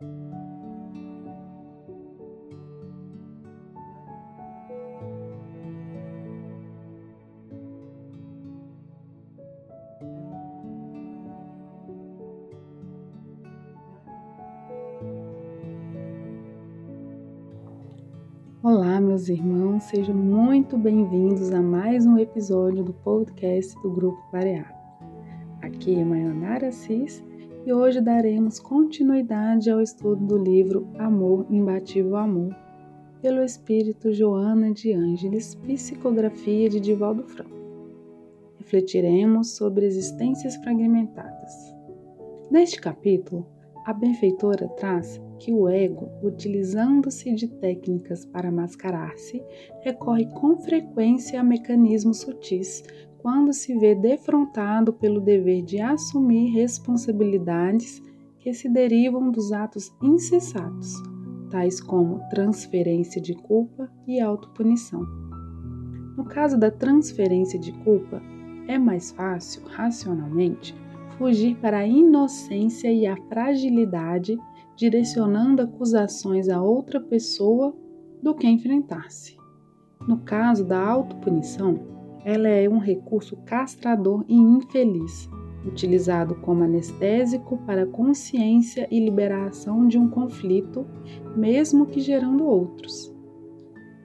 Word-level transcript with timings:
Olá, 0.00 0.10
meus 19.00 19.28
irmãos, 19.28 19.82
sejam 19.82 20.14
muito 20.14 20.78
bem-vindos 20.78 21.50
a 21.50 21.60
mais 21.60 22.06
um 22.06 22.16
episódio 22.16 22.84
do 22.84 22.92
podcast 22.92 23.74
do 23.82 23.90
Grupo 23.90 24.22
Variável. 24.30 24.76
Aqui 25.60 25.98
é 25.98 26.04
Mayonara 26.04 26.68
Assis 26.68 27.20
e 27.68 27.72
hoje 27.72 28.00
daremos 28.00 28.58
continuidade 28.58 29.70
ao 29.70 29.82
estudo 29.82 30.24
do 30.24 30.38
livro 30.38 30.88
Amor, 30.98 31.44
Imbatível 31.50 32.16
Amor, 32.16 32.56
pelo 33.20 33.44
Espírito 33.44 34.10
Joana 34.10 34.72
de 34.72 34.94
Ângeles, 34.94 35.54
psicografia 35.54 36.70
de 36.70 36.80
Divaldo 36.80 37.24
Franco. 37.24 37.54
Refletiremos 38.56 39.54
sobre 39.54 39.84
existências 39.84 40.56
fragmentadas. 40.56 41.52
Neste 42.50 42.80
capítulo, 42.80 43.46
a 43.88 43.92
benfeitora 43.94 44.68
traz 44.76 45.18
que 45.38 45.50
o 45.50 45.66
ego, 45.66 46.10
utilizando-se 46.22 47.34
de 47.34 47.48
técnicas 47.48 48.26
para 48.26 48.52
mascarar-se, 48.52 49.42
recorre 49.80 50.26
com 50.26 50.58
frequência 50.58 51.40
a 51.40 51.42
mecanismos 51.42 52.18
sutis 52.18 52.84
quando 53.16 53.50
se 53.50 53.78
vê 53.78 53.94
defrontado 53.94 54.92
pelo 54.92 55.22
dever 55.22 55.62
de 55.62 55.80
assumir 55.80 56.50
responsabilidades 56.50 58.02
que 58.38 58.52
se 58.52 58.68
derivam 58.68 59.30
dos 59.30 59.52
atos 59.52 59.90
incessados, 60.02 60.92
tais 61.50 61.80
como 61.80 62.20
transferência 62.28 63.22
de 63.22 63.34
culpa 63.34 63.90
e 64.06 64.20
autopunição. 64.20 65.00
No 66.14 66.26
caso 66.26 66.58
da 66.58 66.70
transferência 66.70 67.58
de 67.58 67.72
culpa, 67.84 68.20
é 68.66 68.78
mais 68.78 69.12
fácil, 69.12 69.62
racionalmente, 69.64 70.76
fugir 71.18 71.56
para 71.56 71.78
a 71.78 71.86
inocência 71.86 72.90
e 72.90 73.06
a 73.06 73.16
fragilidade, 73.28 74.38
direcionando 74.76 75.62
acusações 75.62 76.48
a 76.48 76.62
outra 76.62 77.00
pessoa, 77.00 77.74
do 78.22 78.34
que 78.34 78.48
enfrentar-se. 78.48 79.36
No 80.06 80.18
caso 80.18 80.64
da 80.64 80.80
autopunição, 80.80 81.78
ela 82.24 82.48
é 82.48 82.68
um 82.68 82.78
recurso 82.78 83.36
castrador 83.44 84.24
e 84.28 84.34
infeliz, 84.34 85.28
utilizado 85.66 86.36
como 86.36 86.64
anestésico 86.64 87.58
para 87.58 87.86
consciência 87.86 88.88
e 88.90 89.00
liberação 89.00 89.86
de 89.86 89.98
um 89.98 90.08
conflito, 90.08 90.86
mesmo 91.36 91.86
que 91.86 92.00
gerando 92.00 92.44
outros. 92.44 93.14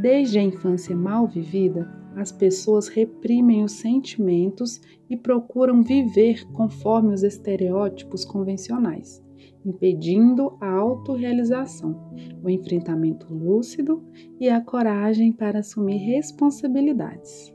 Desde 0.00 0.38
a 0.38 0.42
infância 0.42 0.96
mal 0.96 1.26
vivida, 1.26 2.03
as 2.16 2.30
pessoas 2.30 2.88
reprimem 2.88 3.64
os 3.64 3.72
sentimentos 3.72 4.80
e 5.08 5.16
procuram 5.16 5.82
viver 5.82 6.46
conforme 6.52 7.14
os 7.14 7.22
estereótipos 7.22 8.24
convencionais, 8.24 9.22
impedindo 9.64 10.56
a 10.60 10.70
autorrealização, 10.70 12.12
o 12.42 12.48
enfrentamento 12.48 13.32
lúcido 13.32 14.02
e 14.38 14.48
a 14.48 14.60
coragem 14.60 15.32
para 15.32 15.60
assumir 15.60 15.98
responsabilidades. 15.98 17.52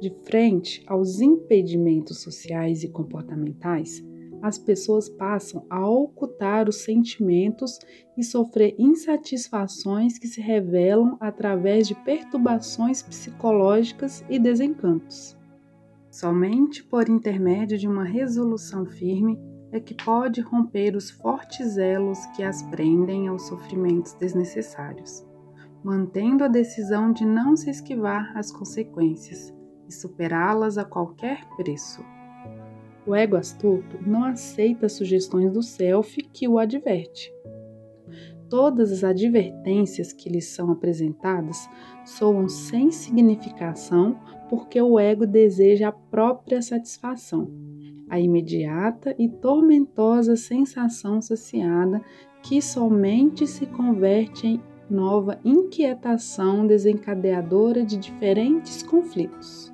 De 0.00 0.10
frente 0.24 0.82
aos 0.86 1.20
impedimentos 1.20 2.22
sociais 2.22 2.82
e 2.82 2.88
comportamentais, 2.88 4.04
as 4.42 4.58
pessoas 4.58 5.08
passam 5.08 5.64
a 5.70 5.88
ocultar 5.88 6.68
os 6.68 6.82
sentimentos 6.82 7.78
e 8.18 8.24
sofrer 8.24 8.74
insatisfações 8.76 10.18
que 10.18 10.26
se 10.26 10.40
revelam 10.40 11.16
através 11.20 11.86
de 11.86 11.94
perturbações 11.94 13.00
psicológicas 13.02 14.24
e 14.28 14.40
desencantos. 14.40 15.38
Somente 16.10 16.82
por 16.82 17.08
intermédio 17.08 17.78
de 17.78 17.86
uma 17.86 18.04
resolução 18.04 18.84
firme 18.84 19.38
é 19.70 19.78
que 19.78 19.94
pode 19.94 20.40
romper 20.40 20.96
os 20.96 21.10
fortes 21.10 21.78
elos 21.78 22.26
que 22.36 22.42
as 22.42 22.62
prendem 22.64 23.28
aos 23.28 23.46
sofrimentos 23.46 24.12
desnecessários, 24.14 25.24
mantendo 25.82 26.44
a 26.44 26.48
decisão 26.48 27.12
de 27.12 27.24
não 27.24 27.56
se 27.56 27.70
esquivar 27.70 28.36
às 28.36 28.52
consequências 28.52 29.54
e 29.88 29.92
superá-las 29.92 30.76
a 30.76 30.84
qualquer 30.84 31.48
preço. 31.56 32.04
O 33.06 33.14
ego 33.14 33.36
astuto 33.36 33.98
não 34.06 34.24
aceita 34.24 34.88
sugestões 34.88 35.52
do 35.52 35.62
self 35.62 36.22
que 36.32 36.46
o 36.46 36.58
adverte. 36.58 37.32
Todas 38.48 38.92
as 38.92 39.02
advertências 39.02 40.12
que 40.12 40.28
lhes 40.28 40.48
são 40.48 40.70
apresentadas 40.70 41.68
soam 42.04 42.48
sem 42.48 42.90
significação 42.90 44.20
porque 44.48 44.80
o 44.80 44.98
ego 44.98 45.26
deseja 45.26 45.88
a 45.88 45.92
própria 45.92 46.60
satisfação, 46.60 47.50
a 48.10 48.20
imediata 48.20 49.14
e 49.18 49.28
tormentosa 49.28 50.36
sensação 50.36 51.22
saciada 51.22 52.02
que 52.42 52.60
somente 52.60 53.46
se 53.46 53.64
converte 53.64 54.46
em 54.46 54.62
nova 54.90 55.40
inquietação 55.42 56.66
desencadeadora 56.66 57.82
de 57.82 57.96
diferentes 57.96 58.82
conflitos. 58.82 59.71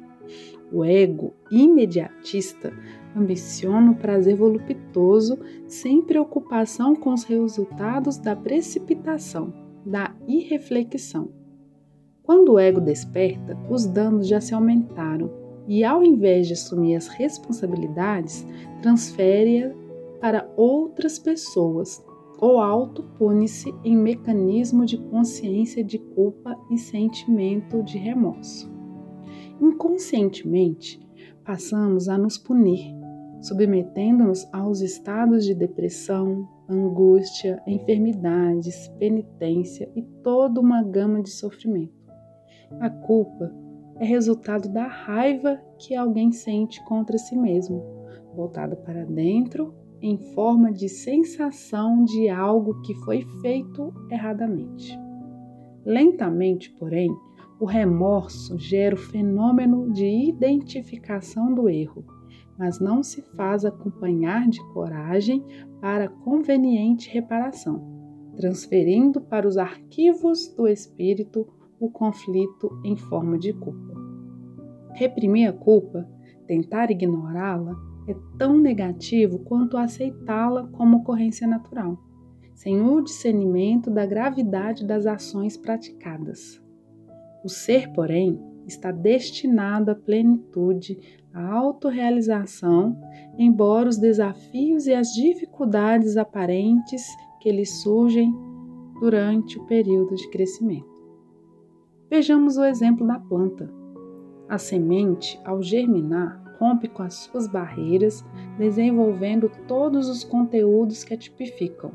O 0.73 0.85
ego 0.85 1.33
imediatista 1.51 2.73
ambiciona 3.17 3.91
o 3.91 3.97
prazer 3.97 4.37
voluptuoso 4.37 5.39
sem 5.67 6.03
preocupação 6.03 6.95
com 6.95 7.13
os 7.13 7.25
resultados 7.25 8.19
da 8.19 8.37
precipitação, 8.37 9.53
da 9.85 10.15
irreflexão. 10.27 11.31
Quando 12.23 12.53
o 12.53 12.59
ego 12.59 12.81
desperta, 12.81 13.57
os 13.71 13.87
danos 13.87 14.29
já 14.29 14.41
se 14.41 14.53
aumentaram 14.53 15.31
e, 15.67 15.83
ao 15.83 16.03
invés 16.03 16.47
de 16.47 16.53
assumir 16.53 16.97
as 16.97 17.09
responsabilidades, 17.09 18.47
transfere-a 18.83 19.73
para 20.21 20.47
outras 20.57 21.19
pessoas 21.19 22.05
ou 22.39 22.59
auto-pune-se 22.59 23.75
em 23.83 23.97
mecanismo 23.97 24.85
de 24.85 24.99
consciência 24.99 25.83
de 25.83 25.99
culpa 25.99 26.57
e 26.71 26.79
sentimento 26.79 27.83
de 27.83 27.99
remorso. 27.99 28.78
Inconscientemente, 29.61 31.01
passamos 31.45 32.09
a 32.09 32.17
nos 32.19 32.39
punir 32.39 32.99
submetendo-nos 33.41 34.49
aos 34.53 34.81
estados 34.81 35.45
de 35.45 35.55
depressão, 35.55 36.49
angústia, 36.69 37.63
enfermidades, 37.67 38.89
penitência 38.99 39.91
e 39.95 40.03
toda 40.23 40.61
uma 40.61 40.83
gama 40.83 41.23
de 41.23 41.31
sofrimento. 41.31 41.95
A 42.81 42.91
culpa 42.91 43.53
é 43.97 44.05
resultado 44.05 44.69
da 44.69 44.87
raiva 44.87 45.61
que 45.79 45.95
alguém 45.95 46.33
sente 46.33 46.85
contra 46.85 47.17
si 47.17 47.37
mesmo, 47.37 47.83
voltada 48.35 48.77
para 48.77 49.05
dentro 49.05 49.75
em 50.01 50.17
forma 50.35 50.73
de 50.73 50.89
sensação 50.89 52.05
de 52.05 52.29
algo 52.29 52.81
que 52.83 52.95
foi 52.95 53.23
feito 53.41 53.93
erradamente. 54.11 54.97
Lentamente, 55.85 56.71
porém, 56.71 57.11
o 57.61 57.65
remorso 57.65 58.59
gera 58.59 58.95
o 58.95 58.99
fenômeno 58.99 59.93
de 59.93 60.07
identificação 60.07 61.55
do 61.55 61.69
erro 61.69 62.19
mas 62.59 62.81
não 62.81 63.05
se 63.05 63.23
faz 63.37 63.65
acompanhar 63.65 64.49
de 64.49 64.61
coragem 64.73 65.45
para 65.81 66.09
conveniente 66.09 67.09
reparação, 67.09 67.81
transferindo 68.37 69.21
para 69.21 69.47
os 69.47 69.57
arquivos 69.57 70.49
do 70.49 70.67
espírito 70.67 71.47
o 71.79 71.89
conflito 71.89 72.81
em 72.85 72.97
forma 72.97 73.39
de 73.39 73.53
culpa. 73.53 73.95
Reprimir 74.95 75.49
a 75.49 75.53
culpa, 75.53 76.09
tentar 76.49 76.91
ignorá-la, 76.91 77.77
é 78.09 78.17
tão 78.37 78.59
negativo 78.59 79.39
quanto 79.41 79.77
aceitá-la 79.77 80.67
como 80.73 80.97
ocorrência 80.97 81.47
natural, 81.47 81.97
sem 82.55 82.81
o 82.81 83.01
discernimento 83.01 83.89
da 83.89 84.05
gravidade 84.05 84.85
das 84.85 85.07
ações 85.07 85.57
praticadas. 85.57 86.61
O 87.45 87.49
ser, 87.49 87.93
porém, 87.93 88.41
está 88.67 88.91
destinado 88.91 89.91
à 89.91 89.95
plenitude, 89.95 90.99
à 91.33 91.55
autorrealização, 91.55 93.01
embora 93.39 93.89
os 93.89 93.97
desafios 93.97 94.87
e 94.87 94.95
as 94.95 95.13
dificuldades 95.13 96.17
aparentes 96.17 97.05
que 97.41 97.51
lhe 97.51 97.65
surgem 97.65 98.35
durante 99.01 99.59
o 99.59 99.65
período 99.65 100.15
de 100.15 100.29
crescimento. 100.31 100.89
Vejamos 102.11 102.57
o 102.57 102.65
exemplo 102.65 103.07
da 103.07 103.19
planta. 103.19 103.71
A 104.49 104.59
semente, 104.59 105.39
ao 105.45 105.63
germinar, 105.63 106.43
rompe 106.59 106.89
com 106.89 107.03
as 107.03 107.15
suas 107.15 107.47
barreiras, 107.47 108.25
desenvolvendo 108.59 109.51
todos 109.67 110.09
os 110.09 110.25
conteúdos 110.25 111.05
que 111.05 111.15
a 111.15 111.17
tipificam. 111.17 111.93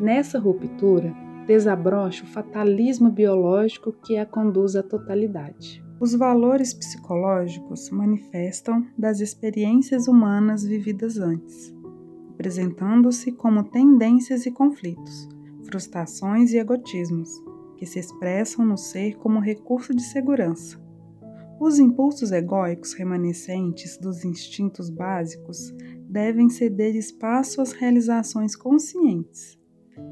Nessa 0.00 0.38
ruptura, 0.38 1.14
desabrocha 1.46 2.24
o 2.24 2.28
fatalismo 2.28 3.10
biológico 3.10 3.92
que 3.92 4.16
a 4.16 4.24
conduz 4.24 4.74
à 4.76 4.82
totalidade. 4.82 5.84
Os 6.00 6.14
valores 6.14 6.74
psicológicos 6.74 7.90
manifestam 7.90 8.86
das 8.98 9.20
experiências 9.20 10.08
humanas 10.08 10.64
vividas 10.64 11.18
antes. 11.18 11.74
Apresentando-se 12.32 13.30
como 13.32 13.64
tendências 13.64 14.44
e 14.44 14.50
conflitos, 14.50 15.28
frustrações 15.64 16.52
e 16.52 16.58
egotismos, 16.58 17.30
que 17.76 17.86
se 17.86 17.98
expressam 17.98 18.66
no 18.66 18.76
ser 18.76 19.16
como 19.16 19.38
recurso 19.38 19.94
de 19.94 20.02
segurança. 20.02 20.82
Os 21.60 21.78
impulsos 21.78 22.32
egóicos 22.32 22.92
remanescentes 22.94 23.96
dos 23.96 24.24
instintos 24.24 24.90
básicos 24.90 25.72
devem 26.08 26.48
ceder 26.48 26.96
espaço 26.96 27.60
às 27.60 27.72
realizações 27.72 28.56
conscientes, 28.56 29.58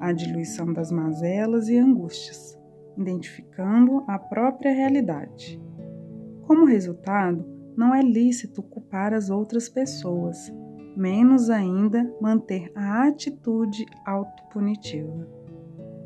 à 0.01 0.13
diluição 0.13 0.73
das 0.73 0.91
mazelas 0.91 1.69
e 1.69 1.79
angústias, 1.79 2.59
identificando 2.97 4.05
a 4.07 4.19
própria 4.19 4.73
realidade. 4.73 5.61
Como 6.43 6.67
resultado, 6.67 7.45
não 7.77 7.95
é 7.95 8.03
lícito 8.03 8.63
culpar 8.63 9.15
as 9.15 9.31
outras 9.31 9.69
pessoas, 9.69 10.53
menos 10.97 11.49
ainda 11.49 12.15
manter 12.21 12.71
a 12.75 13.07
atitude 13.07 13.87
autopunitiva. 14.05 15.27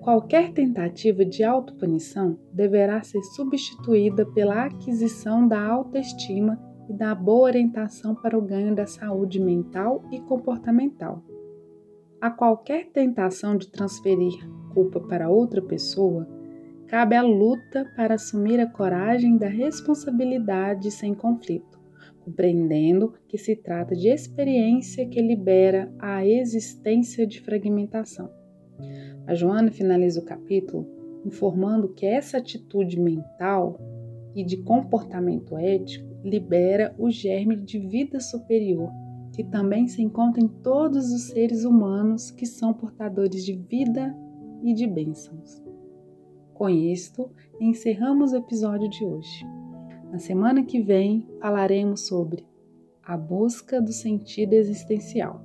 Qualquer 0.01 0.53
tentativa 0.53 1.25
de 1.25 1.43
autopunição 1.43 2.39
deverá 2.53 3.03
ser 3.03 3.23
substituída 3.25 4.25
pela 4.25 4.67
aquisição 4.67 5.49
da 5.49 5.61
autoestima 5.61 6.57
e 6.89 6.93
da 6.93 7.13
boa 7.13 7.49
orientação 7.49 8.15
para 8.15 8.39
o 8.39 8.43
ganho 8.43 8.73
da 8.73 8.87
saúde 8.87 9.41
mental 9.41 10.05
e 10.13 10.21
comportamental. 10.21 11.25
A 12.21 12.31
qualquer 12.31 12.87
tentação 12.87 13.57
de 13.57 13.71
transferir 13.71 14.35
culpa 14.73 15.01
para 15.01 15.31
outra 15.31 15.61
pessoa, 15.61 16.27
cabe 16.87 17.15
a 17.15 17.23
luta 17.23 17.85
para 17.97 18.15
assumir 18.15 18.59
a 18.61 18.67
coragem 18.67 19.37
da 19.37 19.49
responsabilidade 19.49 20.91
sem 20.91 21.15
conflito, 21.15 21.79
compreendendo 22.25 23.13
que 23.29 23.37
se 23.37 23.55
trata 23.55 23.95
de 23.95 24.09
experiência 24.09 25.07
que 25.07 25.21
libera 25.21 25.93
a 25.99 26.27
existência 26.27 27.27
de 27.27 27.41
fragmentação. 27.41 28.31
A 29.27 29.35
Joana 29.35 29.71
finaliza 29.71 30.21
o 30.21 30.25
capítulo 30.25 30.87
informando 31.25 31.93
que 31.93 32.07
essa 32.07 32.39
atitude 32.39 33.01
mental 33.01 33.79
e 34.35 34.45
de 34.45 34.59
comportamento 34.59 35.57
ético 35.59 36.07
libera 36.23 36.95
o 36.99 37.11
germe 37.11 37.57
de 37.57 37.79
vida 37.79 38.21
superior, 38.21 38.91
que 39.37 39.45
também 39.45 39.87
se 39.87 40.01
encontra 40.01 40.43
em 40.43 40.49
todos 40.49 41.13
os 41.13 41.29
seres 41.29 41.67
humanos 41.67 42.31
que 42.31 42.47
são 42.47 42.73
portadores 42.73 43.45
de 43.45 43.53
vida 43.53 44.17
e 44.63 44.73
de 44.73 44.87
bênçãos. 44.87 45.63
Com 46.55 46.71
isto, 46.71 47.31
encerramos 47.61 48.33
o 48.33 48.37
episódio 48.37 48.89
de 48.89 49.05
hoje. 49.05 49.45
Na 50.11 50.19
semana 50.19 50.65
que 50.65 50.81
vem 50.81 51.29
falaremos 51.39 52.07
sobre 52.07 52.47
a 53.03 53.15
busca 53.15 53.79
do 53.79 53.93
sentido 53.93 54.55
existencial. 54.55 55.45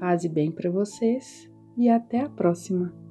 Paz 0.00 0.24
e 0.24 0.28
bem 0.28 0.50
para 0.50 0.68
vocês 0.68 1.48
e 1.78 1.88
até 1.88 2.22
a 2.22 2.28
próxima! 2.28 3.03